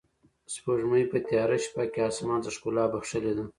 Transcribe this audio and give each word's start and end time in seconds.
سپوږمۍ 0.53 1.03
په 1.11 1.17
تیاره 1.27 1.57
شپه 1.65 1.83
کې 1.93 2.01
اسمان 2.09 2.39
ته 2.43 2.49
ښکلا 2.55 2.85
بښلې 2.91 3.33
ده. 3.37 3.45